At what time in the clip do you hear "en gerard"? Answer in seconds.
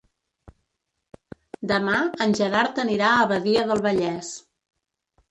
2.25-2.81